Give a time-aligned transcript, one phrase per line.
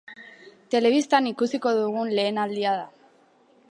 [0.75, 2.93] Telebistan ikusiko dugun lehen aldia da.